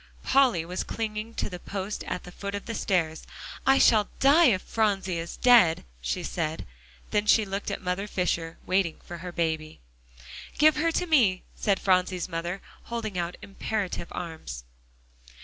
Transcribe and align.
Polly 0.23 0.65
was 0.65 0.83
clinging 0.83 1.35
to 1.35 1.47
the 1.47 1.59
post 1.59 2.03
at 2.05 2.23
the 2.23 2.31
foot 2.31 2.55
of 2.55 2.65
the 2.65 2.73
stairs. 2.73 3.21
"I 3.67 3.77
shall 3.77 4.09
die 4.19 4.45
if 4.47 4.63
Phronsie 4.63 5.19
is 5.19 5.37
dead," 5.37 5.85
she 6.01 6.23
said. 6.23 6.65
Then 7.11 7.27
she 7.27 7.45
looked 7.45 7.69
at 7.69 7.83
Mother 7.83 8.07
Fisher, 8.07 8.57
waiting 8.65 8.97
for 9.05 9.19
her 9.19 9.31
baby. 9.31 9.79
"Give 10.57 10.77
her 10.77 10.91
to 10.91 11.05
me!" 11.05 11.43
said 11.53 11.79
Phronsie's 11.79 12.27
mother, 12.27 12.63
holding 12.85 13.15
out 13.15 13.37
imperative 13.43 14.07
arms. 14.11 14.63